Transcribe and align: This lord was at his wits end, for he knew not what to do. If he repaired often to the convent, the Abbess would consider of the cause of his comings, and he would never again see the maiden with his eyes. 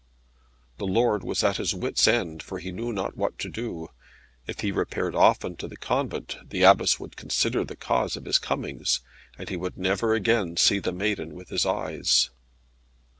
This 0.79 0.89
lord 0.89 1.23
was 1.23 1.43
at 1.43 1.57
his 1.57 1.75
wits 1.75 2.07
end, 2.07 2.41
for 2.41 2.57
he 2.57 2.71
knew 2.71 2.91
not 2.91 3.15
what 3.15 3.37
to 3.37 3.49
do. 3.51 3.89
If 4.47 4.61
he 4.61 4.71
repaired 4.71 5.13
often 5.13 5.55
to 5.57 5.67
the 5.67 5.77
convent, 5.77 6.37
the 6.43 6.63
Abbess 6.63 6.99
would 6.99 7.15
consider 7.15 7.59
of 7.59 7.67
the 7.67 7.75
cause 7.75 8.17
of 8.17 8.25
his 8.25 8.39
comings, 8.39 9.01
and 9.37 9.47
he 9.47 9.57
would 9.57 9.77
never 9.77 10.15
again 10.15 10.57
see 10.57 10.79
the 10.79 10.91
maiden 10.91 11.35
with 11.35 11.49
his 11.49 11.67
eyes. 11.67 12.31